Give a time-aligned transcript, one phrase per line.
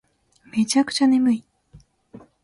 [0.51, 1.43] めちゃくちゃ眠い